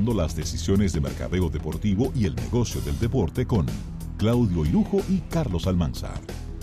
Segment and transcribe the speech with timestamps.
[0.00, 3.66] las decisiones de mercadeo deportivo y el negocio del deporte con
[4.16, 6.18] Claudio Irujo y Carlos Almanzar.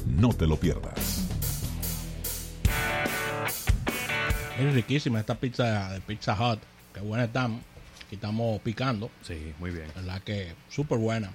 [0.07, 1.27] No te lo pierdas.
[4.59, 6.59] Es riquísima esta pizza de Pizza Hut.
[6.91, 7.61] Qué buena estamos.
[8.07, 9.11] Aquí estamos picando.
[9.21, 9.85] Sí, muy bien.
[9.95, 11.29] ¿Verdad que súper buena?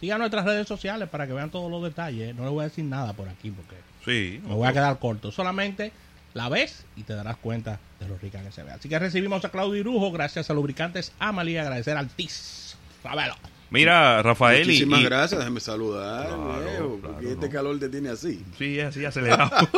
[0.00, 2.34] Sigan nuestras redes sociales para que vean todos los detalles.
[2.34, 4.42] No les voy a decir nada por aquí porque Sí.
[4.48, 5.30] me voy a quedar corto.
[5.30, 5.92] Solamente
[6.34, 8.70] la ves y te darás cuenta de lo rica que se ve.
[8.72, 11.62] Así que recibimos a Claudio Irujo gracias a Lubricantes Amalia.
[11.62, 12.76] Agradecer al TIS.
[13.02, 13.34] Ravelo.
[13.70, 14.66] Mira, Rafael.
[14.66, 18.44] Muchísimas y- gracias, déjame saludar, Claro, viejo, claro, porque este calor te tiene así.
[18.58, 19.50] Sí, así acelerado.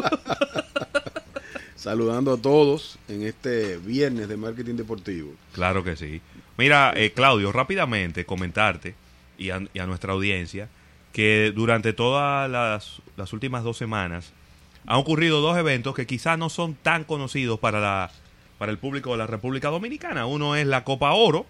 [1.76, 5.34] Saludando a todos en este viernes de marketing deportivo.
[5.52, 6.20] claro que sí.
[6.56, 8.94] Mira, eh, Claudio, rápidamente comentarte
[9.36, 10.68] y a, y a nuestra audiencia
[11.12, 14.32] que durante todas las, las últimas dos semanas
[14.86, 18.10] han ocurrido dos eventos que quizás no son tan conocidos para, la,
[18.58, 20.26] para el público de la República Dominicana.
[20.26, 21.46] Uno es la Copa Oro,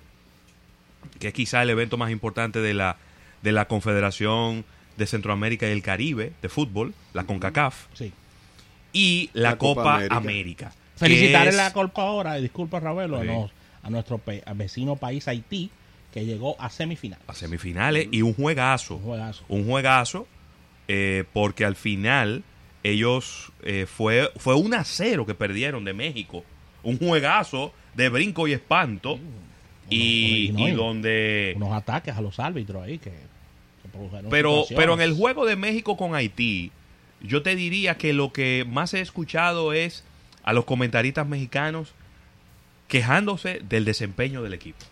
[1.18, 2.96] que es quizá el evento más importante de la,
[3.42, 4.64] de la Confederación
[4.96, 8.12] de Centroamérica y el Caribe de fútbol, la CONCACAF, Sí.
[8.92, 10.16] y la, La Copa, Copa América.
[10.16, 10.72] América.
[10.96, 13.26] Felicitar es- la Copa y disculpa Ravelo, a, Sí.
[13.28, 13.50] nos-
[13.82, 15.70] a nuestro pe- a vecino país Haití,
[16.12, 17.18] que llegó a semifinal.
[17.26, 18.96] a semifinales y un juegazo.
[18.96, 19.44] Un juegazo.
[19.48, 20.28] Un juegazo,
[20.86, 22.44] eh, porque al final
[22.82, 26.44] ellos eh, fue, fue un a 0 que perdieron de México.
[26.82, 29.18] Un juegazo de brinco y espanto.
[29.90, 31.52] y, uno- y no, y y- donde.
[31.56, 35.56] Unos ataques a los árbitros ahí que, que produjeron Pero, pero en el juego de
[35.56, 36.72] México con Haití,
[37.20, 40.04] yo te diría que lo que más he escuchado es
[40.42, 41.92] a los comentaristas mexicanos
[42.88, 44.84] quejándose del desempeño del equipo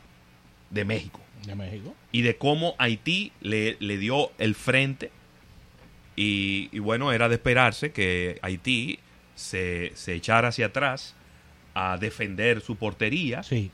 [0.71, 1.21] de México.
[1.47, 1.95] de México.
[2.13, 5.11] y de cómo Haití le, le dio el frente.
[6.17, 8.99] Y, y bueno, era de esperarse que Haití
[9.35, 11.15] se, se echara hacia atrás
[11.75, 13.43] a defender su portería.
[13.43, 13.71] Sí.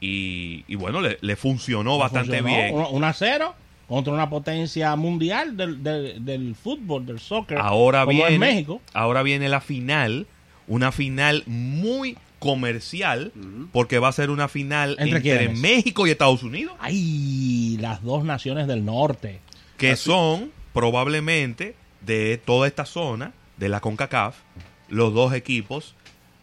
[0.00, 2.56] Y, y bueno, le, le funcionó bastante Funcionó.
[2.84, 2.94] bien.
[2.94, 3.54] Un a cero
[3.88, 7.58] contra una potencia mundial del, del, del fútbol, del soccer.
[7.58, 8.80] Ahora como viene, es México.
[8.92, 10.26] ahora viene la final,
[10.68, 13.32] una final muy comercial,
[13.72, 15.48] porque va a ser una final ¿Entre?
[15.48, 16.74] México y Estados Unidos.
[16.78, 19.40] Ay, las dos naciones del norte.
[19.76, 24.36] que son probablemente de toda esta zona de la CONCACAF
[24.88, 25.94] los dos equipos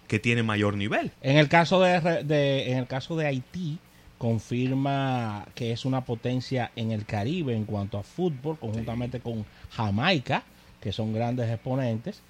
[0.07, 1.11] que tienen mayor nivel.
[1.21, 3.79] En el caso de, en el caso de Haití
[4.17, 10.43] confirma que es una potencia en el Caribe en cuanto a fútbol, conjuntamente con Jamaica,
[10.79, 12.21] que son grandes exponentes,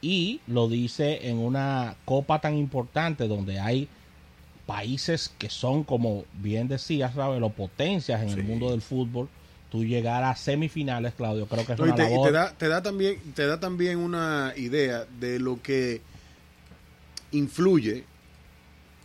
[0.00, 3.88] y lo dice en una copa tan importante donde hay
[4.66, 7.40] países que son, como bien decías, ¿sabes?
[7.40, 9.28] Los potencias en el mundo del fútbol.
[9.74, 12.28] Tú llegar a semifinales, Claudio, creo que es No, y una te, y labor.
[12.28, 16.00] te da, te da también, te da también una idea de lo que
[17.32, 18.04] influye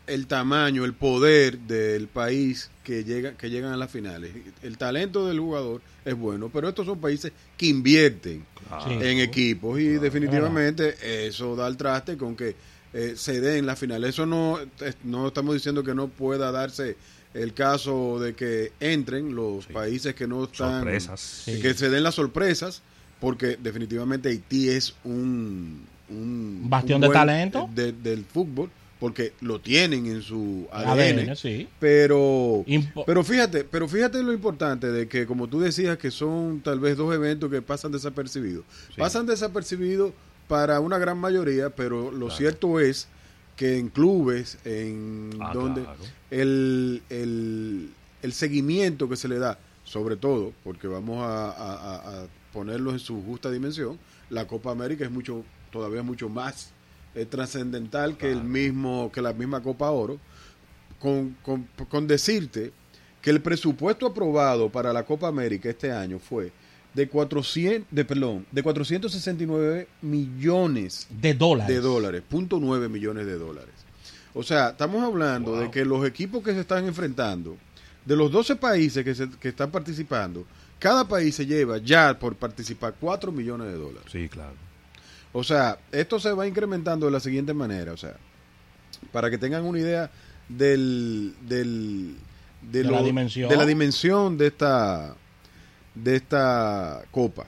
[0.06, 4.32] el tamaño, el poder del país que llega, que llegan a las finales.
[4.62, 8.46] El talento del jugador es bueno, pero estos son países que invierten
[8.88, 12.56] en equipos y definitivamente eso da el traste con que
[12.94, 14.12] eh, se den las finales.
[14.12, 14.60] Eso no,
[15.04, 16.96] no estamos diciendo que no pueda darse
[17.34, 21.20] el caso de que entren los países que no están Sorpresas.
[21.46, 21.62] Sí.
[21.62, 22.82] que se den las sorpresas
[23.20, 27.70] porque definitivamente Haití es un, un Bastión un de talento.
[27.76, 28.70] de- del fútbol
[29.00, 31.68] porque lo tienen en su ADN, ADN, sí.
[31.80, 36.60] pero Impo- pero fíjate pero fíjate lo importante de que como tú decías que son
[36.62, 38.66] tal vez dos eventos que pasan desapercibidos
[38.98, 40.12] pasan desapercibidos
[40.50, 43.08] para una gran mayoría pero lo cierto es
[43.60, 46.00] que en clubes en Ah, donde claro.
[46.32, 47.90] el, el,
[48.22, 52.92] el seguimiento que se le da, sobre todo, porque vamos a, a- a- a ponerlo
[52.92, 54.00] en su justa dimensión,
[54.30, 55.44] la Copa América es mucho,
[55.74, 56.72] todavía mucho más
[57.16, 60.18] eh, trascendental que el mismo, que la misma Copa Oro,
[60.98, 62.72] con, con, con decirte
[63.22, 66.54] que el presupuesto aprobado para la Copa América este año fue
[66.94, 71.74] de 400, de perdón, de 469 millones de dólares.
[71.76, 73.70] de dólares, punto nueve millones de dólares.
[74.34, 77.58] O sea, estamos hablando de que los equipos que se están enfrentando,
[78.06, 80.46] de los 12 países que, se- que están participando,
[80.80, 84.10] cada país se lleva ya por participar 4 millones de dólares.
[84.12, 84.54] Sí, claro.
[85.34, 88.16] O sea, esto se va incrementando de la siguiente manera, o sea,
[89.12, 90.10] para que tengan una idea
[90.48, 92.16] del, del
[92.62, 93.50] De la dimensión.
[93.50, 95.16] de la dimensión de esta
[95.96, 97.48] de esta copa.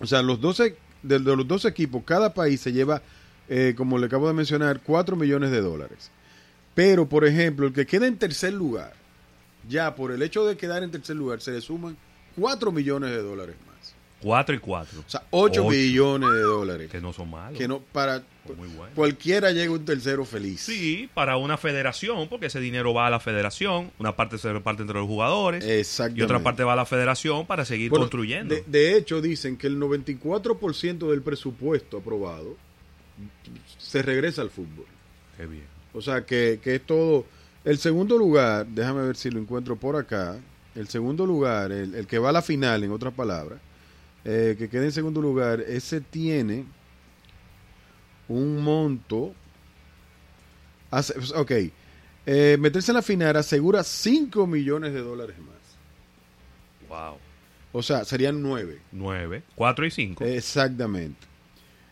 [0.00, 3.02] O sea, los 12 de, los 12 equipos, cada país se lleva
[3.48, 6.10] eh, como le acabo de mencionar, 4 millones de dólares.
[6.74, 8.94] Pero, por ejemplo, el que queda en tercer lugar,
[9.68, 11.96] ya por el hecho de quedar en tercer lugar, se le suman
[12.36, 13.71] 4 millones de dólares más.
[14.22, 15.00] 4 y 4.
[15.00, 15.68] O sea, 8 Ocho.
[15.68, 16.90] billones de dólares.
[16.90, 17.58] Que no son malos.
[17.58, 18.22] Que no, para
[18.56, 18.92] Muy bueno.
[18.94, 20.60] cualquiera llega un tercero feliz.
[20.60, 23.90] Sí, para una federación, porque ese dinero va a la federación.
[23.98, 25.64] Una parte se reparte entre los jugadores.
[26.14, 28.54] Y otra parte va a la federación para seguir Bueno, construyendo.
[28.54, 32.56] De, de hecho, dicen que el 94% del presupuesto aprobado
[33.78, 34.86] se regresa al fútbol.
[35.36, 35.64] Qué bien.
[35.94, 37.26] O sea, que, que es todo.
[37.64, 40.36] El segundo lugar, déjame ver si lo encuentro por acá.
[40.74, 43.58] El segundo lugar, el, el que va a la final, en otras palabras,
[44.24, 46.64] eh, que queda en segundo lugar, ese tiene
[48.28, 49.34] un monto.
[50.90, 51.50] hace- ok.
[52.26, 56.88] Eh, meterse en la final asegura 5 millones de dólares más.
[56.88, 57.18] Wow.
[57.72, 58.78] O sea, serían 9.
[58.92, 60.24] 9, 4 y 5.
[60.24, 61.26] Exactamente.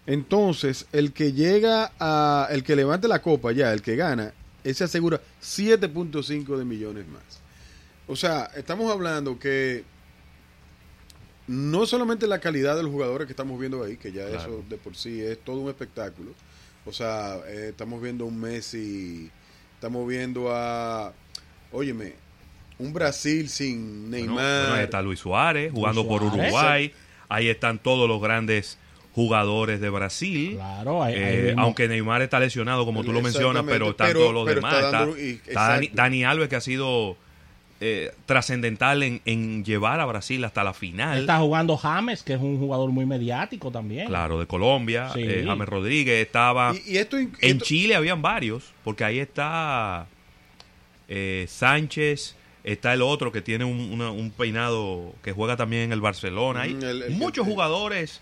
[0.06, 2.49] Entonces, el que llega a.
[2.50, 4.32] El que levante la copa ya, el que gana,
[4.65, 7.23] ese asegura 7.5 de millones más.
[8.06, 9.85] O sea, estamos hablando que.
[11.46, 14.38] No solamente la calidad de los jugadores que estamos viendo ahí, que ya Claro.
[14.40, 16.31] eso de por sí es todo un espectáculo.
[16.87, 19.31] O sea, eh, estamos viendo un Messi,
[19.75, 21.12] estamos viendo a.
[21.72, 22.14] Óyeme,
[22.78, 24.34] un Brasil sin Neymar.
[24.62, 26.52] bueno, ahí está Luis Suárez jugando por Suárez.
[26.52, 26.92] Uruguay.
[27.28, 28.78] Ahí están todos los grandes
[29.14, 30.54] jugadores de Brasil.
[30.54, 34.20] Claro, ahí- ahí Eh, aunque Neymar está lesionado, como tú lo mencionas, pero están pero-
[34.20, 35.16] todos los pero demás.
[35.46, 35.81] está.
[35.94, 37.16] Dani Alves, que ha sido
[37.81, 41.21] eh, trascendental en, en llevar a Brasil hasta la final.
[41.21, 44.06] Está jugando James, que es un jugador muy mediático también.
[44.06, 45.11] Claro, de Colombia.
[45.15, 45.23] Sí.
[45.23, 46.75] eh, James Rodríguez estaba.
[46.75, 50.06] Y, y esto, in- En esto- Chile habían varios, porque ahí está
[51.09, 55.93] eh, Sánchez, está el otro que tiene un, una- un peinado que juega también en
[55.93, 56.62] el Barcelona.
[56.62, 58.21] Hay Mm, el- el muchos jugadores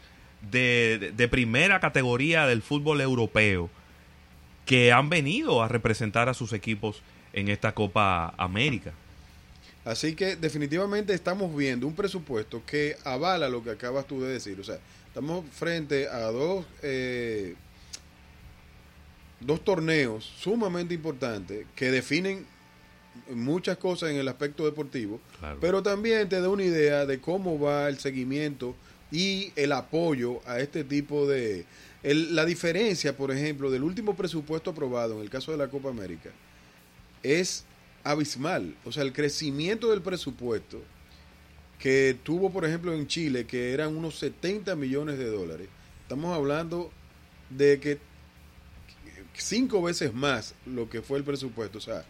[0.52, 3.70] de, de- de primera categoría del fútbol europeo
[4.66, 7.02] que han venido a representar a sus equipos
[7.32, 8.92] en esta Copa América.
[9.88, 14.60] Así que definitivamente estamos viendo un presupuesto que avala lo que acabas tú de decir.
[14.60, 17.54] O sea, estamos frente a dos, eh,
[19.40, 22.44] dos torneos sumamente importantes que definen
[23.30, 25.58] muchas cosas en el aspecto deportivo, Claro.
[25.60, 28.74] pero también te da una idea de cómo va el seguimiento
[29.10, 31.64] y el apoyo a este tipo de...
[32.02, 35.88] el- la diferencia, por ejemplo, del último presupuesto aprobado en el caso de la Copa
[35.88, 36.30] América
[37.22, 37.64] es
[38.08, 38.74] abismal.
[38.84, 40.80] O sea, el crecimiento del presupuesto
[41.78, 45.68] que tuvo, por ejemplo, en Chile, que eran unos 70 millones de dólares,
[46.02, 46.90] estamos hablando
[47.50, 47.98] de que
[49.34, 51.78] cinco veces más lo que fue el presupuesto.
[51.78, 52.04] O sea,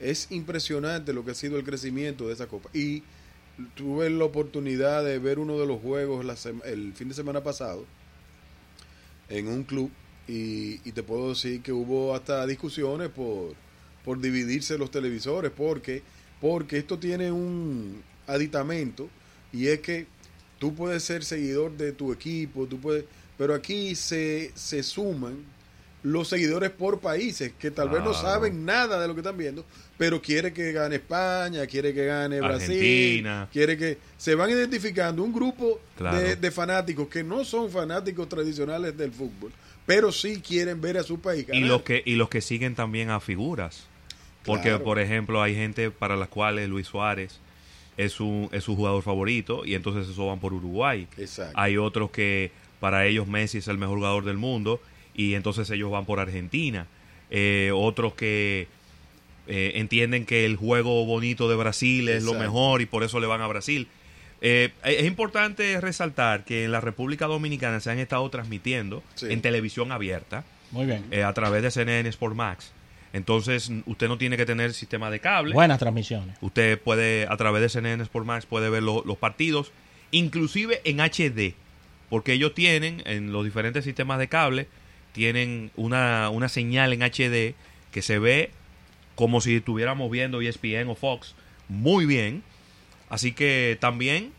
[0.00, 2.70] es impresionante lo que ha sido el crecimiento de esa copa.
[2.72, 3.02] Y
[3.74, 6.24] tuve la oportunidad de ver uno de los juegos
[6.64, 7.84] el fin de semana pasado
[9.28, 9.90] en un club
[10.26, 13.54] y te puedo decir que hubo hasta discusiones por,
[14.04, 16.02] por dividirse los televisores porque,
[16.40, 19.08] porque esto tiene un aditamento
[19.52, 20.06] y es que
[20.58, 23.04] tú puedes ser seguidor de tu equipo, tú puedes,
[23.38, 25.36] pero aquí se, se suman
[26.04, 29.64] los seguidores por países que tal vez no saben nada de lo que están viendo,
[29.96, 32.72] pero quiere que gane España, quiere que gane Brasil,
[33.24, 33.48] Argentina.
[33.52, 36.18] quiere que se van identificando un grupo Claro.
[36.18, 39.52] de, de fanáticos que no son fanáticos tradicionales del fútbol,
[39.86, 43.10] pero sí quieren ver a su país y los que y los que siguen también
[43.10, 43.84] a figuras
[44.44, 44.84] porque Claro.
[44.84, 47.40] por ejemplo hay gente para las cuales Luis Suárez
[47.96, 51.52] es un es su jugador favorito y entonces eso van por Uruguay Exacto.
[51.58, 52.50] hay otros que
[52.80, 54.80] para ellos Messi es el mejor jugador del mundo
[55.14, 56.86] y entonces ellos van por Argentina
[57.34, 58.66] Eh, otros que
[59.46, 63.26] eh, entienden que el juego bonito de Brasil es lo mejor y por eso le
[63.26, 63.86] van a Brasil
[64.44, 69.26] Eh, es importante resaltar que en la República Dominicana se han estado transmitiendo Sí.
[69.30, 71.04] en televisión abierta Muy bien.
[71.12, 72.72] eh, a través de CNN Sport Max.
[73.12, 75.52] Entonces, usted no tiene que tener sistema de cable.
[75.54, 76.36] Buenas transmisiones.
[76.40, 79.70] Usted puede, a través de CNN Sport Max, puede ver lo- los partidos,
[80.12, 81.54] inclusive en HD,
[82.08, 84.66] porque ellos tienen, en los diferentes sistemas de cable,
[85.12, 87.54] tienen una, una señal en HD
[87.90, 88.50] que se ve
[89.14, 91.34] como si estuviéramos viendo ESPN o Fox
[91.68, 92.42] muy bien.
[93.10, 94.32] Así que también,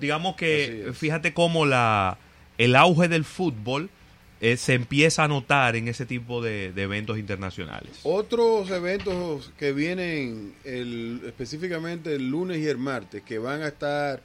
[0.00, 2.16] digamos que, fíjate cómo la,
[2.56, 3.90] el auge del fútbol
[4.40, 7.90] eh, se empieza a notar en ese tipo de, de eventos internacionales.
[8.04, 14.20] Otros eventos que vienen el, específicamente el lunes y el martes, que van a estar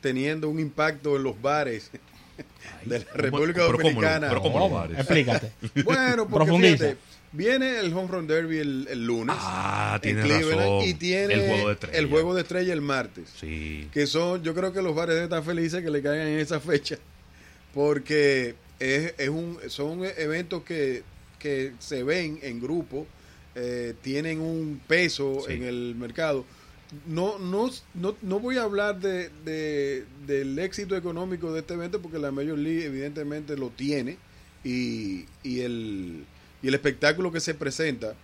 [0.00, 1.90] teniendo un impacto en los bares
[2.84, 4.28] de la República pero ¿cómo lo- Dominicana.
[4.28, 4.98] pero ¿cómo lo Oh, bares?
[4.98, 5.52] Explícate.
[5.84, 6.96] Bueno, porque fíjate,
[7.32, 9.36] viene el Home Run Derby el, el lunes.
[9.38, 10.84] Ah, Cleveland, razón.
[10.88, 11.98] Y tiene El juego de estrella.
[11.98, 13.28] el juego de estrella el martes.
[13.38, 13.88] Sí.
[13.92, 16.96] Que son, yo creo que los bares están felices que le caigan en esa fecha.
[17.74, 21.02] Porque es, es un, son eventos que,
[21.38, 23.06] que se ven en grupo,
[23.54, 25.54] eh, tienen un peso Sí.
[25.54, 26.44] en el mercado.
[27.06, 32.00] no, no, no, no voy a hablar de, de- del éxito económico de este evento
[32.00, 34.16] porque la Major League evidentemente lo tiene
[34.64, 36.24] y, y, el,
[36.62, 38.14] y el espectáculo que se presenta,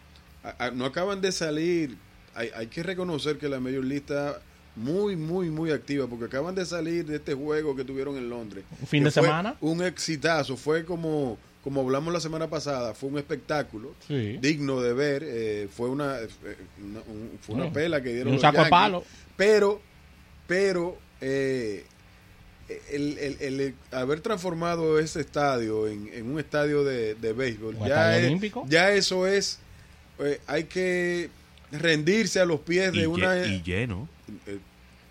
[0.42, 1.96] a- a- no acaban de salir,
[2.34, 4.40] hay, hay que reconocer que la Major League está
[4.76, 8.64] muy, muy, muy activa porque acaban de salir de este juego que tuvieron en Londres.
[8.80, 9.56] Un fin de semana.
[9.60, 14.38] Un exitazo, fue como, como hablamos la semana pasada, fue un espectáculo Sí.
[14.40, 15.22] digno de ver.
[15.24, 16.28] eh, fue una, eh,
[16.82, 19.04] una- un- fue una pela que dieron Un los saco de palo.
[19.36, 19.80] Pero,
[20.46, 21.84] pero eh,
[22.90, 28.16] el, el- el haber transformado ese estadio en, en un estadio de, de béisbol, ya,
[28.18, 28.64] es- olímpico.
[28.68, 29.58] ya eso es,
[30.18, 31.28] eh, hay que
[31.80, 33.46] rendirse a los pies Y, de lle- una...
[33.46, 34.08] y lleno.
[34.46, 34.58] eh,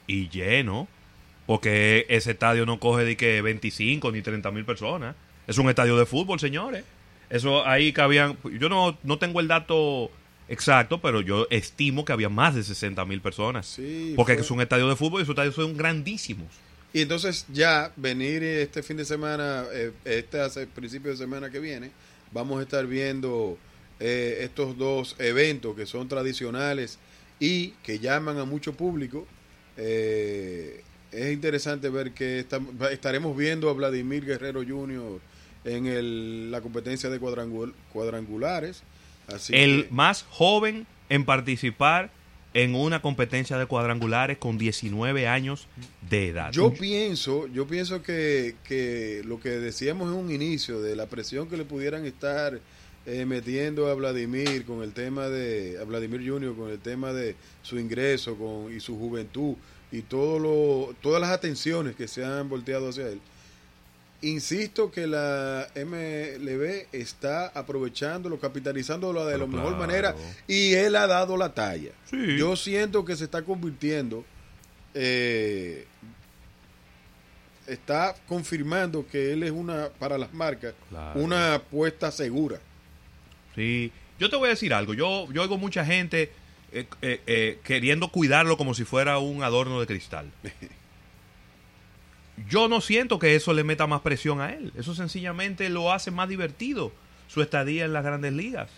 [0.08, 0.88] Y lleno.
[1.46, 5.16] Porque ese estadio no coge de que 25 ni 30 mil personas.
[5.46, 6.86] Es un estadio de fútbol, señores.
[7.30, 8.38] Eso ahí cabían.
[8.60, 10.10] Yo no, no tengo el dato
[10.48, 13.66] exacto, pero yo estimo que había más de 60 mil personas.
[13.68, 16.48] Sí, porque fue- es un estadio de fútbol y esos estadios son grandísimos.
[16.94, 21.60] Y entonces ya venir este fin de semana, eh, este hace principio de semana que
[21.60, 21.90] viene,
[22.32, 23.58] vamos a estar viendo
[24.00, 26.98] eh, estos dos eventos que son tradicionales
[27.40, 29.28] y que llaman a mucho público.
[29.78, 30.82] Eh,
[31.12, 32.46] es interesante ver que
[32.92, 35.20] estaremos viendo a Vladimir Guerrero Jr.
[35.66, 38.84] en el- la competencia de cuadrangul- cuadrangulares.
[39.28, 42.12] Así el que- más joven en participar
[42.54, 45.68] en una competencia de cuadrangulares con 19 años
[46.10, 46.52] de edad.
[46.52, 51.48] Yo pienso, yo pienso que, que lo que decíamos en un inicio de la presión
[51.50, 52.60] que le pudieran estar
[53.06, 57.36] eh, metiendo a Vladimir con el tema de a Vladimir Junior con el tema de
[57.62, 59.56] su ingreso con y su juventud
[59.92, 63.20] y todo lo todas las atenciones que se han volteado hacia él.
[64.22, 70.16] Insisto que la MLB está aprovechándolo, capitalizándolo de Pero la mejor manera
[70.48, 71.92] y él ha dado la talla.
[72.10, 72.38] Sí.
[72.38, 74.24] Yo siento que se está convirtiendo,
[74.94, 75.86] eh,
[77.68, 81.20] está confirmando que él es una, para las marcas, Claro.
[81.20, 82.60] una apuesta segura.
[83.56, 84.94] Sí, yo te voy a decir algo.
[84.94, 86.32] Yo, yo oigo mucha gente
[86.72, 90.32] eh, eh, eh, queriendo cuidarlo como si fuera un adorno de cristal.
[92.50, 94.74] Yo no siento que eso le meta más presión a él.
[94.76, 96.92] Eso sencillamente lo hace más divertido
[97.28, 98.70] su estadía en las grandes ligas.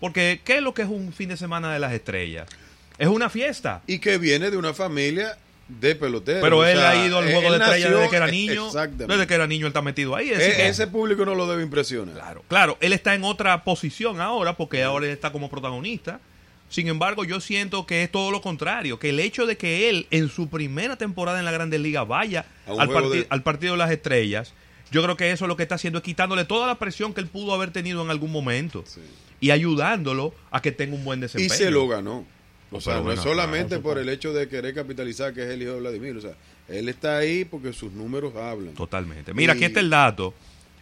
[0.00, 2.48] Porque, ¿qué es lo que es un fin de semana de las estrellas?
[2.96, 3.82] Es una fiesta.
[3.86, 5.36] Y que viene de una familia
[5.68, 6.42] de peloteros.
[6.42, 8.66] Pero él sea, ha ido al juego de estrellas desde que era niño.
[8.66, 9.06] Exactamente.
[9.14, 10.30] Desde que era niño él está metido ahí.
[10.30, 12.14] es E- que- ese público no lo debe impresionar.
[12.14, 16.20] Claro, claro, él está en otra posición ahora porque ahora él está como protagonista.
[16.68, 20.06] Sin embargo, yo siento que es todo lo contrario, que el hecho de que él
[20.10, 23.90] en su primera temporada en la Grandes Ligas vaya al, de- al partido de las
[23.90, 24.52] estrellas,
[24.90, 27.26] yo creo que eso lo que está haciendo es quitándole toda la presión que él
[27.28, 29.00] pudo haber tenido en algún momento Sí.
[29.40, 31.54] y ayudándolo a que tenga un buen Y desempeño.
[31.54, 32.26] se lo ganó.
[32.70, 35.72] O sea, no es solamente por el hecho de querer capitalizar que es el hijo
[35.72, 36.16] de Vladimir.
[36.16, 36.34] O sea,
[36.68, 38.74] él está ahí porque sus números hablan.
[38.74, 39.34] Totalmente.
[39.34, 40.34] Mira, aquí está el dato.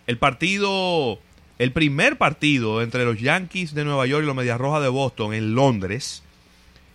[0.07, 1.19] El partido,
[1.59, 5.35] el primer partido entre los Yankees de Nueva York y los Medias Rojas de Boston
[5.35, 6.23] en Londres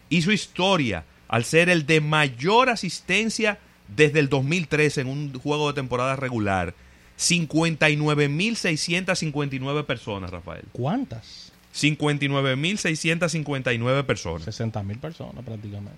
[0.09, 3.59] hizo historia al ser el de mayor asistencia
[3.95, 6.73] desde el 2013 en un juego de temporada regular.
[7.17, 10.63] 59.659 personas, Rafael.
[10.71, 11.51] ¿Cuántas?
[11.77, 14.43] 59.659 personas.
[14.43, 15.97] 60 mil personas prácticamente.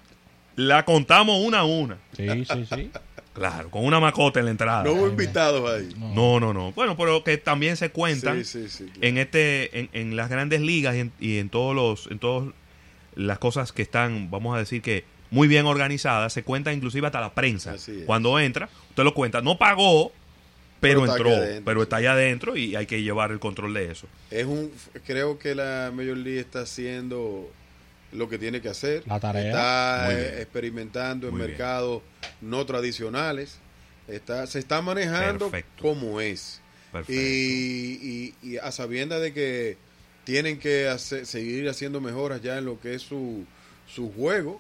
[0.56, 1.98] La contamos una a una.
[2.16, 2.92] Sí, sí, sí.
[3.32, 4.84] Claro, con una macota en la entrada.
[4.84, 5.94] No hubo invitados ahí.
[5.98, 6.74] No, no, no.
[6.74, 9.00] Bueno, pero que también se cuentan Sí, sí, sí, claro.
[9.02, 12.50] en este, en, en las grandes ligas y en, y en todos los, en todas
[13.16, 17.22] las cosas que están, vamos a decir que muy bien organizadas, se cuenta inclusive hasta
[17.22, 17.74] la prensa.
[17.74, 18.06] Así es.
[18.06, 20.12] Cuando entra, usted lo cuenta, no pagó,
[20.80, 21.30] pero, entró,
[21.66, 21.84] pero sí.
[21.84, 24.08] está allá adentro y hay que llevar el control de eso.
[24.32, 24.72] Es un,
[25.06, 27.52] creo que la Major League está haciendo
[28.12, 29.04] lo que tiene que hacer.
[29.06, 29.48] La tarea.
[29.50, 31.52] Está eh, experimentando en Muy bien.
[31.52, 32.02] mercados
[32.42, 33.60] no tradicionales.
[34.08, 35.82] Está, se está manejando Perfecto.
[35.84, 36.62] como es.
[36.92, 37.14] Perfecto.
[37.22, 39.78] Y, y- y a sabiendas de que
[40.24, 43.46] tienen que hacer- seguir haciendo mejoras ya en lo que es su,
[43.88, 44.60] su juego,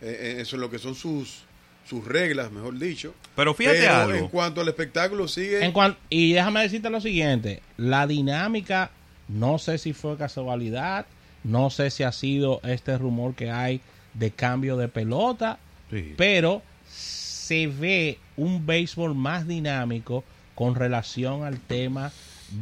[0.00, 1.44] eh, en eso en lo que son sus,
[1.88, 3.14] sus reglas, mejor dicho.
[3.34, 4.14] pero fíjate Pero algo.
[4.18, 5.64] en cuanto al espectáculo sigue...
[5.64, 8.90] En cuan- y déjame decirte lo siguiente, la dinámica,
[9.28, 11.06] no sé si fue casualidad,
[11.44, 13.80] no sé si ha sido este rumor que hay
[14.14, 15.58] de cambio de pelota,
[15.90, 16.14] Sí.
[16.18, 22.12] pero se ve un béisbol más dinámico con relación al tema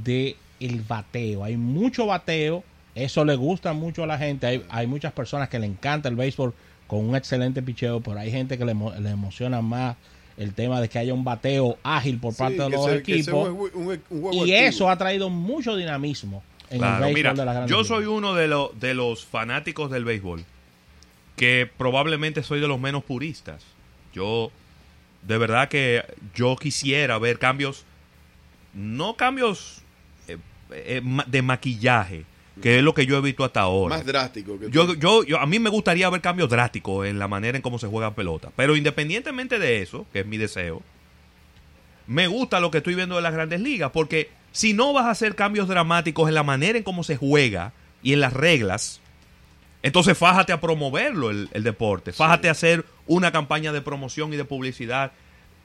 [0.04, 1.42] de el bateo.
[1.42, 2.62] Hay mucho bateo,
[2.94, 4.46] eso le gusta mucho a la gente.
[4.46, 6.54] Hay, hay muchas personas que le encanta el béisbol
[6.86, 9.96] con un excelente picheo, pero hay gente que le, le emociona más
[10.36, 13.48] el tema de que haya un bateo ágil por Sí, parte de los sea- equipos.
[13.48, 14.68] un, un- un juego Y activo.
[14.68, 18.04] eso ha traído mucho dinamismo en el Claro, béisbol mira, de las grandes yo soy
[18.06, 20.44] uno de, los de los fanáticos del béisbol
[21.36, 23.62] que probablemente soy de los menos puristas.
[24.14, 24.50] Yo,
[25.22, 26.02] de verdad que
[26.34, 27.84] yo quisiera ver cambios,
[28.74, 29.82] no cambios
[30.28, 30.38] eh,
[30.70, 32.24] eh, de maquillaje,
[32.60, 33.96] que es lo que yo he visto hasta ahora.
[33.96, 37.28] Más drástico que Yo, yo, yo, a mí me gustaría ver cambios drásticos en la
[37.28, 38.50] manera en cómo se juega pelota.
[38.56, 40.82] Pero independientemente de eso, que es mi deseo,
[42.06, 43.90] me gusta lo que estoy viendo de las grandes ligas.
[43.92, 47.72] Porque si no vas a hacer cambios dramáticos en la manera en cómo se juega
[48.02, 49.00] y en las reglas,
[49.82, 52.12] entonces fájate a promoverlo el, el deporte.
[52.12, 55.12] Fájate a hacer una campaña de promoción y de publicidad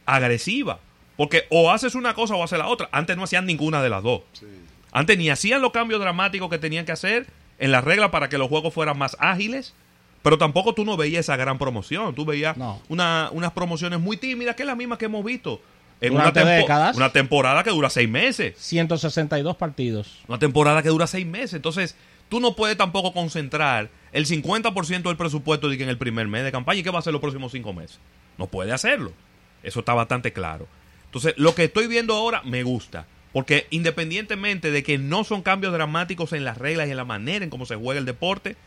[0.05, 0.79] agresiva.
[1.15, 2.89] Porque o haces una cosa o haces la otra.
[2.91, 4.23] Antes no hacían ninguna de las dos.
[4.33, 4.47] Sí.
[4.91, 7.27] Antes ni hacían los cambios dramáticos que tenían que hacer
[7.59, 9.73] en las reglas para que los juegos fueran más ágiles,
[10.21, 12.13] pero tampoco tú no veías esa gran promoción.
[12.15, 12.81] Tú veías No.
[12.89, 15.61] una- unas promociones muy tímidas, que es la misma que hemos visto.
[16.01, 16.95] En una, tempo- décadas.
[16.97, 18.55] una temporada que dura seis meses.
[18.57, 20.19] 162 partidos.
[20.27, 21.53] Una temporada que dura seis meses.
[21.53, 21.95] Entonces,
[22.27, 26.79] tú no puedes tampoco concentrar el 50% del presupuesto en el primer mes de campaña
[26.79, 27.99] y qué va a hacer los próximos cinco meses.
[28.39, 29.13] No puede hacerlo.
[29.61, 30.67] Eso está bastante claro.
[31.05, 33.05] Entonces, lo que estoy viendo ahora me gusta.
[33.33, 37.43] Porque independientemente de que no son cambios dramáticos en las reglas y en la manera
[37.43, 38.57] en cómo se juega el deporte,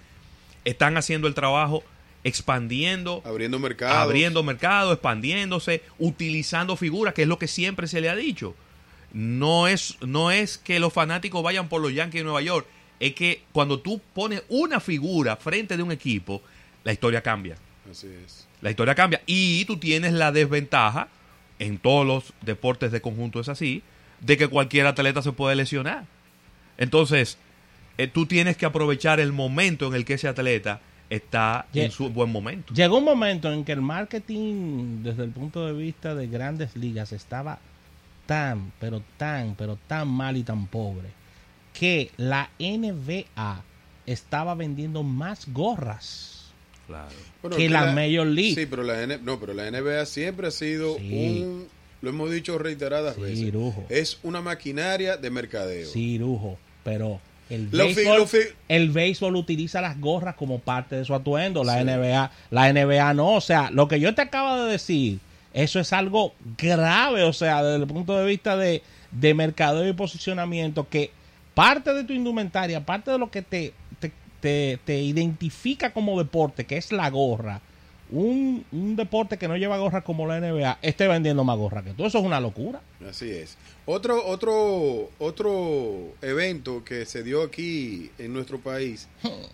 [0.65, 1.85] están haciendo el trabajo
[2.25, 3.99] expandiendo Abriendo mercados.
[3.99, 8.55] abriendo mercado, expandiéndose, utilizando figuras, que es lo que siempre se le ha dicho.
[9.13, 12.67] No es, no es que los fanáticos vayan por los Yankees de Nueva York,
[12.99, 16.43] es que cuando tú pones una figura frente de un equipo,
[16.83, 17.57] la historia cambia.
[17.91, 18.49] Así es.
[18.63, 19.21] La historia cambia.
[19.27, 21.09] Y tú tienes la desventaja,
[21.59, 23.83] en todos los deportes de conjunto es así,
[24.25, 26.05] de que cualquier atleta se puede lesionar.
[26.79, 27.39] Entonces,
[27.99, 32.09] eh, tú tienes que aprovechar el momento en el que ese atleta está en su
[32.11, 32.73] buen momento.
[32.75, 37.13] Llegó un momento en que el marketing, desde el punto de vista de grandes ligas,
[37.13, 37.59] estaba
[38.27, 41.09] tan, pero tan, pero tan mal y tan pobre,
[41.73, 43.63] que la NBA
[44.07, 46.31] estaba vendiendo más gorras
[46.87, 47.09] Claro.
[47.41, 48.55] Bueno, que la Major League.
[48.55, 51.41] Sí, pero la, N- no, pero la NBA siempre ha sido Sí.
[51.43, 51.67] un,
[52.05, 53.53] lo hemos dicho reiteradas Sí, veces,
[53.89, 55.89] es una maquinaria de mercadeo.
[55.89, 57.21] Sí, Rujo, pero
[57.51, 58.29] el béisbol,
[58.69, 61.85] el béisbol utiliza las gorras como parte de su atuendo, la Sí.
[61.85, 65.19] NBA, la NBA no, o sea, lo que yo te acabo de decir,
[65.53, 69.93] eso es algo grave, o sea, desde el punto de vista de, de mercadeo y
[69.93, 71.11] posicionamiento, que
[71.55, 76.65] parte de tu indumentaria, parte de lo que te, te, te- te identifica como deporte,
[76.65, 77.61] que es la gorra,
[78.11, 81.93] un, un deporte que no lleva gorra como la NBA, esté vendiendo más gorra que
[81.95, 82.81] tú, eso es una locura.
[83.09, 83.57] Así es.
[83.87, 89.09] Otro, otro, otro evento que se dio aquí en nuestro país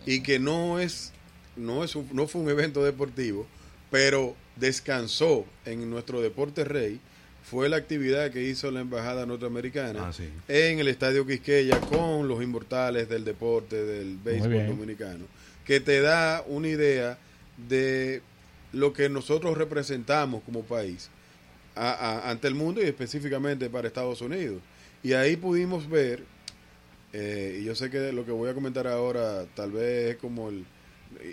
[0.07, 1.13] y que no es,
[1.57, 3.47] no es, un- no fue un evento deportivo,
[3.91, 7.01] pero descansó en nuestro deporte rey,
[7.43, 10.29] fue la actividad que hizo la embajada norteamericana Ah, sí.
[10.47, 15.25] en el estadio Quisqueya con los inmortales del deporte del béisbol dominicano,
[15.65, 17.19] que te da una idea
[17.69, 18.23] de
[18.73, 21.11] lo que nosotros representamos como país
[21.77, 24.61] a- a- ante el mundo y específicamente para Estados Unidos.
[25.03, 26.25] Y ahí pudimos ver,
[27.13, 30.49] eh, y yo sé que lo que voy a comentar ahora tal vez es como
[30.51, 30.65] el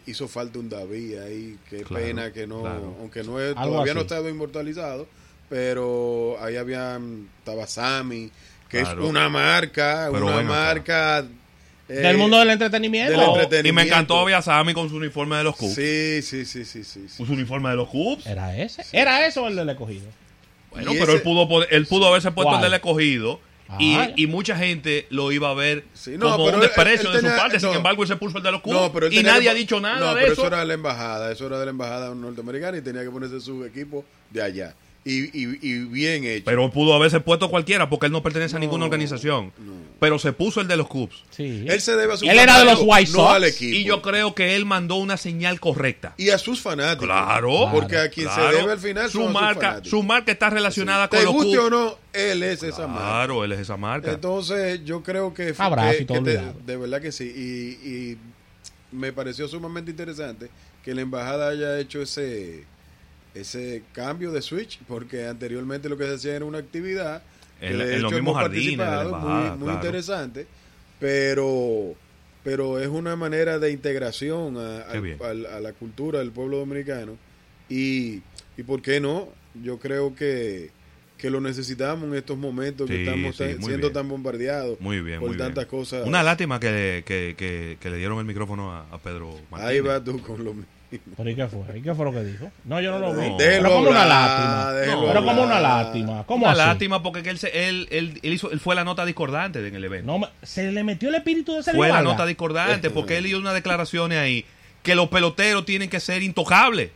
[0.08, 2.96] hizo falta un David ahí, qué Claro, pena que no, claro.
[3.00, 4.14] aunque no es, todavía no ha así.
[4.14, 5.08] estado inmortalizado,
[5.50, 8.32] pero ahí habían Tabasami,
[8.70, 9.04] que Claro.
[9.04, 10.48] es una marca, Pero una acá.
[11.90, 13.12] Eh, Del mundo del entretenimiento.
[13.12, 13.70] del Oh, entretenimiento.
[13.70, 15.74] y me encantó ver a Sammy con su uniforme de los Cubs.
[15.76, 17.06] Sí, sí, sí, sí, sí.
[17.08, 17.26] sí.
[17.26, 18.26] Su uniforme de los Cubs.
[18.26, 18.84] ¿Era ese?
[18.92, 20.06] ¿Era eso o el del escogido?
[20.72, 22.64] Bueno, pero ese- él pudo, él pudo haberse puesto ¿Cuál?
[22.64, 23.40] el del escogido.
[23.80, 26.70] Y, Ah, y mucha gente lo iba a ver Sí, no, como pero un él-
[26.70, 27.60] desprecio de su parte.
[27.60, 27.76] Sin no.
[27.76, 28.74] embargo, él se puso el de los Cubs.
[28.76, 30.42] No, pero y tenía nadie ha dicho nada no, de pero eso.
[30.42, 33.42] eso era de la embajada, eso era de la embajada norteamericana y tenía que ponerse
[33.42, 34.74] su equipo de allá.
[35.10, 36.44] Y, y, y bien hecho.
[36.46, 39.54] Pero pudo haberse puesto cualquiera porque él no pertenece a ninguna organización.
[39.58, 39.88] no.
[40.00, 41.24] Pero se puso el de los Cubs.
[41.32, 41.66] Sí.
[41.68, 43.34] él se debe a su Él era de los White no Sox.
[43.36, 43.76] al equipo.
[43.76, 46.14] Y yo creo que él mandó una señal correcta.
[46.18, 47.06] Y a sus fanáticos.
[47.08, 47.70] Claro.
[47.72, 48.52] Porque a quien Claro.
[48.52, 49.90] se debe al final su son a sus marca, fanáticos.
[49.90, 51.72] su marca está relacionada Te con los guste o Cubs.
[51.72, 53.04] no, él es esa marca.
[53.06, 54.12] Claro, él es esa marca.
[54.12, 57.24] Entonces, yo creo que, fue- Abrazo que- y todo que te- de verdad que sí.
[57.36, 58.18] Y, y
[58.92, 60.50] me pareció sumamente interesante
[60.84, 62.66] que la embajada haya hecho ese
[63.42, 67.22] ese cambio de switch, porque anteriormente lo que se hacía era una actividad
[67.60, 69.74] que En- de en los mismos hemos jardines participado, muy, muy claro.
[69.74, 70.48] interesante,
[71.00, 71.94] pero
[72.44, 77.18] pero es una manera de integración a, la cultura del pueblo dominicano
[77.68, 78.22] y,
[78.58, 79.28] y por qué no,
[79.62, 80.70] yo creo que
[81.18, 83.94] que lo necesitamos en estos momentos que estamos sí, tan- muy siendo bien.
[83.94, 85.48] tan bombardeados Muy bien, por muy bien.
[85.48, 86.06] tantas cosas.
[86.06, 89.66] Una lástima que, que, que- que le dieron el micrófono a, a Pedro Martínez.
[89.74, 90.72] Ahí va tú con lo mismo.
[90.90, 91.78] ¿Pero y qué fue?
[91.78, 92.50] ¿Y qué fue lo que dijo?
[92.64, 93.28] No, yo no lo vi.
[93.38, 94.70] Pero como una lástima.
[94.74, 96.24] Pero como una lástima.
[96.26, 96.60] ¿Cómo Una así?
[96.62, 99.76] lástima porque que él, se- él, él, él hizo, él fue la nota discordante en
[99.76, 100.10] el evento.
[100.10, 103.26] No me- se le metió el espíritu de ese fue la nota discordante porque él
[103.26, 104.46] hizo unas declaraciones ahí
[104.82, 106.92] que los peloteros tienen que ser intocables.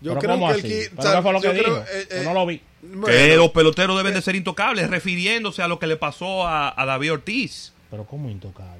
[0.00, 0.88] Yo Pero creo ¿cómo que así?
[0.96, 1.84] ¿Pero qué fue lo que creo, dijo?
[1.92, 2.60] eh, Yo eh, no lo vi.
[2.82, 6.72] bueno, que los peloteros deben de ser intocables, refiriéndose a lo que le pasó a,
[6.80, 7.72] a David Ortiz.
[7.90, 8.77] Pero ¿cómo intocable?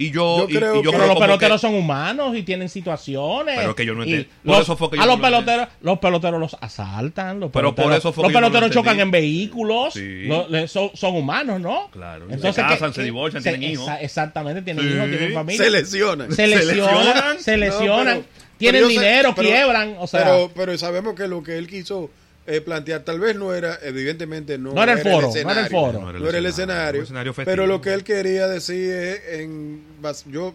[0.00, 2.44] Y yo, Yo y- y creo yo que- creo los peloteros que- son humanos y
[2.44, 3.58] tienen situaciones.
[3.58, 4.28] Pero que yo no Y entiendo.
[4.44, 7.40] Por los- eso fue que yo a no los lo peloteros, los peloteros los asaltan.
[7.40, 9.18] Los Pero por peloteros, eso fue los que yo no lo peloteros chocan entendí.
[9.18, 9.94] en vehículos.
[9.94, 10.24] Sí.
[10.26, 11.90] lo- le- son, son humanos, ¿no?
[11.90, 13.88] Claro, y Entonces, se ¿qué- casan, se divorcian, se- tienen hijos.
[13.88, 14.94] exa- Exactamente, tienen Sí.
[14.94, 15.64] hijos, tienen familia.
[15.64, 16.32] se lesionan.
[16.32, 20.24] se lesionan, se lesionan, No, pero- tienen pero yo sé- dinero, pero- quiebran, o sea,
[20.24, 22.08] pero, pero sabemos que lo que él quiso
[22.48, 25.66] eh, plantear tal vez no era, evidentemente no, No era el foro, no era el
[25.66, 26.00] escenario, foro.
[26.00, 27.52] No era no era el escenario, un escenario festivo.
[27.52, 29.82] pero lo que él quería decir es en
[30.30, 30.54] yo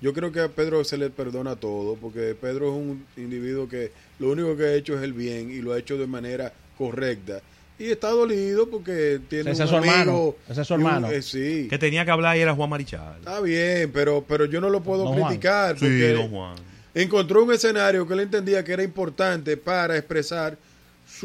[0.00, 3.90] yo creo que a Pedro se le perdona todo porque Pedro es un individuo que
[4.18, 7.40] lo único que ha hecho es el bien y lo ha hecho de manera correcta
[7.78, 11.10] y está dolido porque tiene Ese un es su hermano, ese es su un- hermano.
[11.10, 13.16] eh, sí Que tenía que hablar y era Juan Marichal.
[13.20, 15.28] está bien pero pero yo no lo puedo Don Juan.
[15.28, 16.56] criticar Sí, porque don Juan.
[16.94, 20.56] encontró un escenario que él entendía que era importante para expresar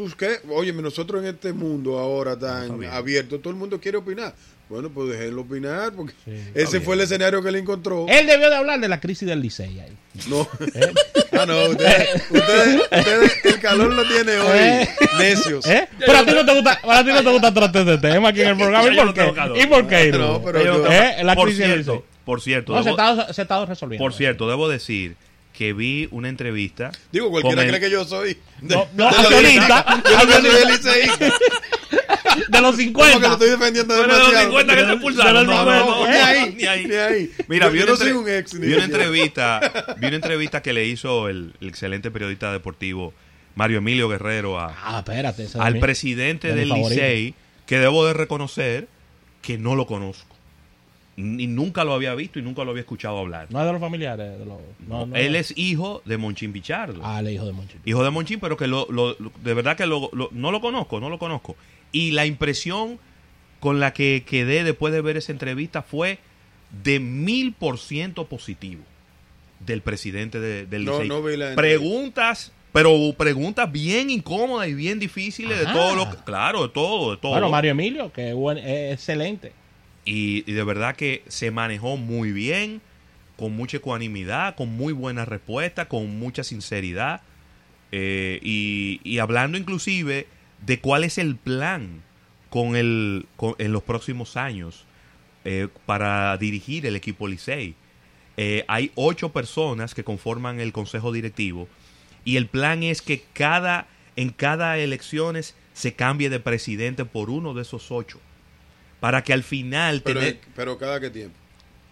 [0.00, 4.34] sus que oye nosotros en este mundo ahora tan abierto todo el mundo quiere opinar
[4.70, 6.30] bueno pues déjenlo opinar porque Sí.
[6.54, 6.82] ese bien.
[6.84, 9.78] fue el escenario que él encontró él debió de hablar de la crisis del Licey
[9.80, 9.92] ahí.
[10.28, 10.48] no
[11.32, 14.88] ah no ustedes, ustedes, ustedes el calor lo tiene hoy Eh.
[15.18, 15.86] necios ¿Eh?
[15.98, 18.40] Pero a ti no te gusta, a ti no te gusta tratar este tema aquí
[18.40, 18.88] en el programa.
[18.88, 19.60] ¿Y por qué?
[19.62, 20.12] ¿Y por qué?
[20.12, 22.06] No, pero yo- Eh, la por crisis del cierto, Licey.
[22.24, 24.02] por cierto, No, se debo- está, se está resolviendo.
[24.04, 25.16] por cierto, debo decir
[25.60, 26.90] que vi una entrevista.
[27.12, 30.02] digo cualquiera el- cree que yo soy de, No, no, de los- accionista.
[30.10, 31.32] yo no soy liceísta
[32.48, 33.18] De los como que 50.
[33.28, 35.34] lo estoy defendiendo Bueno, de los demasiado 50 que se expulsaron.
[35.34, 36.22] de los No, no, 50, no, ni ¿eh?
[36.22, 36.86] ahí, ni ahí.
[36.86, 37.30] ni ahí.
[37.48, 40.16] Mira, Yo- vi yo una, no soy un ex, ni vi una entrevista, vi una
[40.16, 43.12] entrevista que le hizo el, el excelente periodista deportivo
[43.54, 45.46] Mario Emilio Guerrero a, Ah, espérate.
[45.58, 46.70] al presidente de del.
[46.70, 47.34] Licey,
[47.66, 48.88] que debo de reconocer
[49.42, 50.29] que no lo conozco.
[51.20, 53.46] Ni nunca lo había visto y nunca lo había escuchado hablar.
[53.50, 54.38] No es de los familiares.
[54.38, 55.38] De los, no, no, Él no.
[55.38, 57.00] es hijo de Monchín Pichardo.
[57.04, 57.76] Ah, el hijo de Monchi.
[57.84, 60.60] Hijo de Monchín, pero que lo, lo- lo- de verdad que lo- lo- no lo
[60.60, 61.56] conozco, no lo conozco.
[61.92, 62.98] Y la impresión
[63.60, 66.18] con la que quedé después de ver esa entrevista fue
[66.82, 68.82] de mil por ciento positivo
[69.60, 74.98] del presidente de- del No, no vi la preguntas, pero preguntas bien incómodas y bien
[75.00, 75.72] difíciles de Ajá.
[75.74, 77.32] todo lo que- claro, de todo, de todo.
[77.32, 79.52] Bueno, Mario Emilio, que es excelente.
[80.12, 82.80] Y, de verdad que se manejó muy bien,
[83.36, 87.22] con mucha ecuanimidad, con muy buena respuesta, con mucha sinceridad
[87.92, 90.26] eh, y, y hablando inclusive
[90.66, 92.02] de cuál es el plan
[92.50, 94.84] con el con- en los próximos años
[95.44, 97.76] eh, para dirigir el equipo Licey.
[98.36, 101.68] Eh, hay ocho personas que conforman el consejo directivo
[102.24, 107.54] y el plan es que cada en cada elecciones se cambie de presidente por uno
[107.54, 108.20] de esos ocho
[109.00, 111.36] para que al final pero, tener pero cada qué tiempo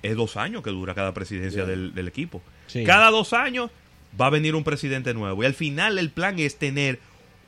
[0.03, 2.41] es dos años que dura cada presidencia del, del equipo.
[2.67, 2.85] Sí.
[2.85, 3.71] Cada dos años
[4.19, 5.43] va a venir un presidente nuevo.
[5.43, 7.01] Y al final el plan es tener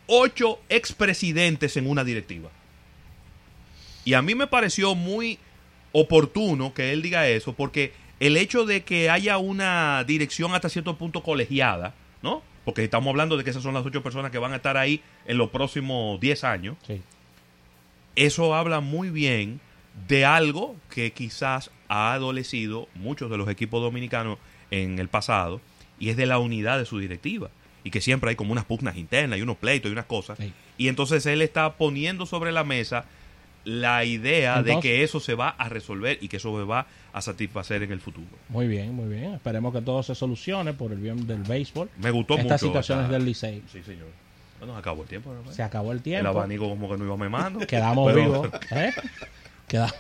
[0.07, 2.51] ocho expresidentes en una directiva.
[4.05, 5.39] Y a mí me pareció muy
[5.93, 10.97] oportuno que él diga eso, porque el hecho de que haya una dirección hasta cierto
[10.97, 12.43] punto colegiada, ¿no?
[12.65, 15.03] Porque estamos hablando de que esas son las ocho personas que van a estar ahí
[15.27, 17.01] en los próximos 10 años Sí.
[18.17, 19.61] Eso habla muy bien
[20.09, 24.39] de algo que quizás ha adolecido muchos de los equipos dominicanos
[24.71, 25.61] en el pasado
[25.99, 27.51] y es de la unidad de su directiva
[27.85, 30.53] y que siempre hay como unas pugnas internas y unos pleitos y unas cosas Sí.
[30.79, 33.05] y entonces él está poniendo sobre la mesa
[33.65, 37.21] la idea de que eso se va a resolver y que eso se va a
[37.21, 38.27] satisfacer en el futuro.
[38.49, 39.35] Muy bien, muy bien.
[39.35, 41.91] Esperemos que todo se solucione por el bien del béisbol.
[41.99, 42.67] Me gustó Estas mucho.
[42.69, 43.63] situaciones esta- del Licey.
[43.71, 44.07] Sí, señor.
[44.61, 45.35] Bueno, se acabó el tiempo.
[45.45, 45.53] ¿no?
[45.53, 46.29] Se acabó el el tiempo.
[46.29, 47.67] abanico como que no iba memando.
[47.67, 48.49] Quedamos Pero- vivos.
[48.71, 48.93] ¿eh?
[49.67, 49.93] Queda-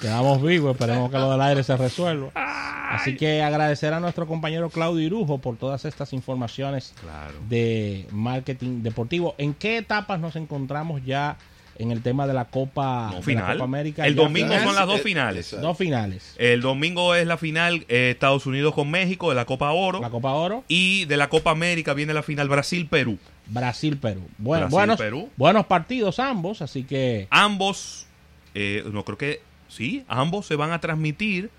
[0.00, 0.72] quedamos vivos.
[0.72, 2.30] Esperemos que lo del aire se resuelva.
[2.34, 7.34] Así que agradecer a nuestro compañero Claudio Irujo por todas estas informaciones Claro.
[7.48, 9.34] de marketing deportivo.
[9.38, 11.36] ¿En qué etapas nos encontramos ya
[11.78, 13.52] en el tema de la Copa, No, de la final.
[13.54, 14.06] Copa América?
[14.06, 14.64] El domingo final.
[14.64, 15.46] son las dos Eh, finales.
[15.46, 15.66] exacto.
[15.66, 16.34] Dos finales.
[16.38, 20.00] El domingo es la final eh, Estados Unidos con México de la Copa Oro.
[20.00, 23.18] La Copa Oro, Y de la Copa América viene la final Brasil-Perú.
[23.46, 24.22] Brasil-Perú.
[24.38, 25.30] Bueno, Brasil, buenos, Perú.
[25.36, 28.06] buenos partidos ambos, así que Ambos,
[28.54, 31.50] eh, no creo que, sí, ambos se van a transmitir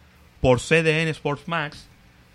[0.42, 1.88] por CDN Sports Max.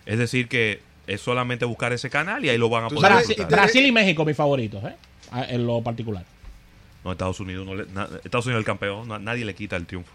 [0.07, 3.29] Es decir, que es solamente buscar ese canal y ahí lo van a poder Brasil,
[3.29, 3.51] disfrutar.
[3.61, 4.97] Brasil y México mis favoritos, ¿eh?
[5.31, 6.25] Ah, En lo particular.
[7.05, 9.77] No, Estados Unidos, no le- na- Estados Unidos es el campeón, na- nadie le quita
[9.77, 10.13] el triunfo.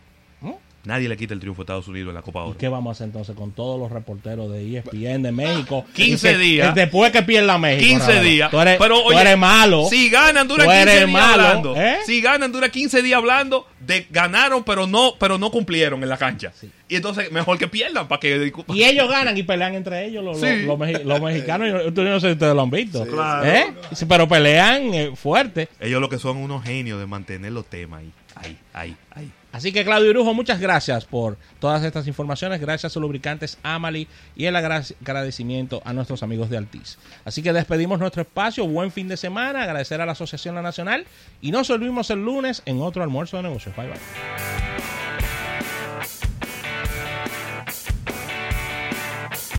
[0.85, 2.57] Nadie le quita el triunfo a Estados Unidos en la Copa ¿Y Oro.
[2.57, 5.85] qué vamos a hacer entonces con todos los reporteros de ESPN de México?
[5.93, 6.75] 15 Y que- días.
[6.75, 7.85] Después que pierda México.
[7.89, 8.23] 15 Raúl.
[8.25, 8.51] días.
[8.51, 9.85] Tú eres, pero tú oye, eres malo.
[9.89, 11.75] Si ganan, dura Tú 15 eres días malo, hablando.
[11.75, 11.97] ¿eh?
[12.05, 16.17] Si ganan, dura 15 días hablando de ganaron, pero no, pero no cumplieron en la
[16.17, 16.53] cancha.
[16.87, 18.53] Y entonces, mejor que pierdan para que.
[18.69, 20.61] Y ellos ganan y pelean entre ellos, los, los- Sí.
[20.65, 21.67] los meji- los mexicanos.
[21.69, 23.03] Yo, yo no sé si ustedes lo han visto.
[23.03, 23.45] Sí, Claro.
[23.45, 23.73] ¿Eh?
[23.91, 25.67] Sí, Pero pelean eh, fuerte.
[25.81, 28.11] Ellos lo que son unos genios de mantener los temas ahí.
[28.35, 29.31] Ahí, ahí, ahí.
[29.51, 32.59] Así que Claudio Irujo, muchas gracias por todas estas informaciones.
[32.61, 36.97] Gracias a Lubricantes Amali y el agra- agradecimiento a nuestros amigos de Altiz.
[37.25, 38.67] Así que despedimos nuestro espacio.
[38.67, 39.63] Buen fin de semana.
[39.63, 41.05] Agradecer a la Asociación La Nacional.
[41.41, 43.75] Y nos volvimos el lunes en otro almuerzo de negocios.
[43.75, 44.96] Bye bye.